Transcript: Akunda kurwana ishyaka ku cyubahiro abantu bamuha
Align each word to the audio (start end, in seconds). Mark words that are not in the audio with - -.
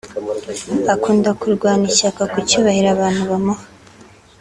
Akunda 0.93 1.29
kurwana 1.39 1.83
ishyaka 1.91 2.23
ku 2.31 2.37
cyubahiro 2.47 2.89
abantu 2.95 3.21
bamuha 3.31 3.63